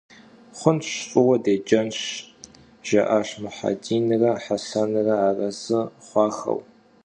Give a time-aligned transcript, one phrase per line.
[0.59, 1.99] Xhunş, f'ıue dêcenş,-
[2.85, 6.59] jja'aş Muhedinre Hesenre, arezı xhuaxeu.